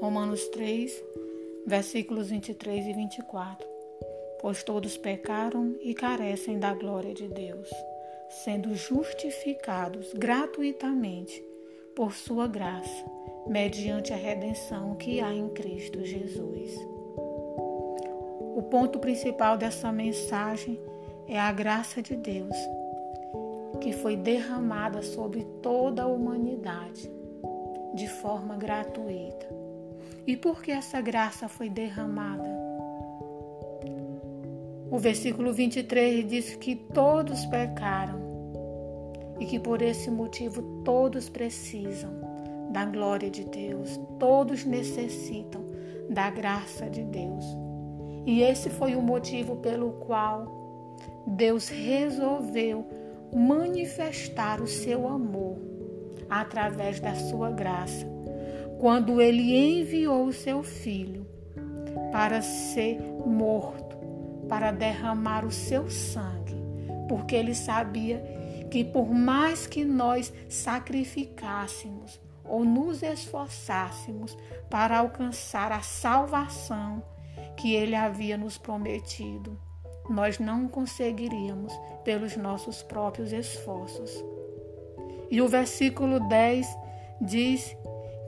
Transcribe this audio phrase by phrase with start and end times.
[0.00, 1.04] Romanos 3,
[1.66, 3.68] versículos 23 e 24.
[4.40, 7.68] Pois todos pecaram e carecem da glória de Deus,
[8.30, 11.44] sendo justificados gratuitamente
[11.94, 13.04] por sua graça,
[13.46, 16.74] mediante a redenção que há em Cristo Jesus.
[18.56, 20.80] O ponto principal dessa mensagem
[21.28, 22.56] é a graça de Deus,
[23.82, 27.12] que foi derramada sobre toda a humanidade
[27.94, 29.69] de forma gratuita.
[30.30, 32.48] E por que essa graça foi derramada?
[34.88, 38.20] O versículo 23 diz que todos pecaram
[39.40, 42.12] e que por esse motivo todos precisam
[42.70, 45.64] da glória de Deus, todos necessitam
[46.08, 47.44] da graça de Deus.
[48.24, 52.86] E esse foi o motivo pelo qual Deus resolveu
[53.34, 55.58] manifestar o seu amor
[56.28, 58.06] através da sua graça,
[58.80, 61.26] quando ele enviou o seu filho
[62.10, 63.94] para ser morto,
[64.48, 66.56] para derramar o seu sangue,
[67.06, 68.24] porque ele sabia
[68.70, 74.34] que por mais que nós sacrificássemos ou nos esforçássemos
[74.70, 77.02] para alcançar a salvação
[77.58, 79.60] que ele havia nos prometido,
[80.08, 84.24] nós não conseguiríamos pelos nossos próprios esforços.
[85.30, 86.66] E o versículo 10
[87.20, 87.76] diz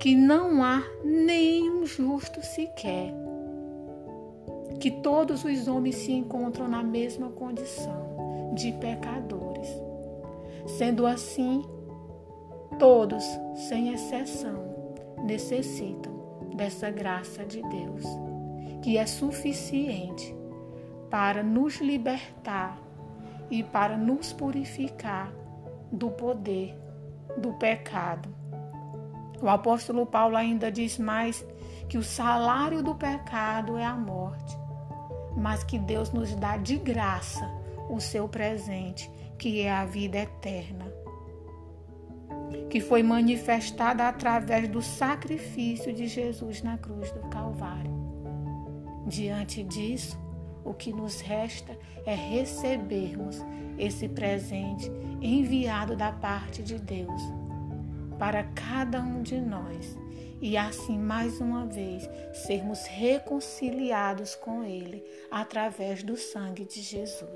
[0.00, 3.12] que não há nenhum justo sequer,
[4.80, 9.68] que todos os homens se encontram na mesma condição de pecadores.
[10.66, 11.62] Sendo assim,
[12.78, 13.22] todos,
[13.68, 14.74] sem exceção,
[15.22, 18.04] necessitam dessa graça de Deus,
[18.80, 20.34] que é suficiente
[21.10, 22.80] para nos libertar
[23.50, 25.30] e para nos purificar
[25.92, 26.74] do poder
[27.36, 28.39] do pecado.
[29.42, 31.44] O apóstolo Paulo ainda diz mais
[31.88, 34.56] que o salário do pecado é a morte,
[35.36, 37.50] mas que Deus nos dá de graça
[37.88, 40.92] o seu presente, que é a vida eterna,
[42.68, 47.90] que foi manifestada através do sacrifício de Jesus na cruz do Calvário.
[49.06, 50.18] Diante disso,
[50.64, 53.42] o que nos resta é recebermos
[53.78, 54.92] esse presente
[55.22, 57.49] enviado da parte de Deus
[58.20, 59.96] para cada um de nós
[60.42, 67.30] e assim mais uma vez sermos reconciliados com Ele através do sangue de Jesus.